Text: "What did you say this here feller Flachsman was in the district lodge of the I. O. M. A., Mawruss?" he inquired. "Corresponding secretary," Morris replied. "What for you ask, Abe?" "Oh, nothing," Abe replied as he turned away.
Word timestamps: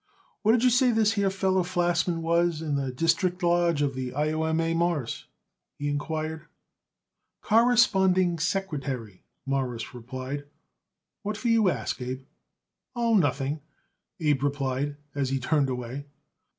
"What 0.41 0.53
did 0.53 0.63
you 0.63 0.71
say 0.71 0.89
this 0.89 1.11
here 1.13 1.29
feller 1.29 1.61
Flachsman 1.63 2.23
was 2.23 2.59
in 2.59 2.73
the 2.73 2.91
district 2.91 3.43
lodge 3.43 3.83
of 3.83 3.93
the 3.93 4.15
I. 4.15 4.31
O. 4.31 4.45
M. 4.45 4.59
A., 4.59 4.73
Mawruss?" 4.73 5.25
he 5.77 5.87
inquired. 5.89 6.47
"Corresponding 7.43 8.39
secretary," 8.39 9.21
Morris 9.45 9.93
replied. 9.93 10.45
"What 11.21 11.37
for 11.37 11.49
you 11.49 11.69
ask, 11.69 12.01
Abe?" 12.01 12.25
"Oh, 12.95 13.13
nothing," 13.15 13.59
Abe 14.19 14.41
replied 14.41 14.95
as 15.13 15.29
he 15.29 15.37
turned 15.37 15.69
away. 15.69 16.05